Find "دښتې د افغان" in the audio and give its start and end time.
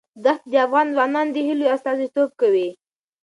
0.23-0.87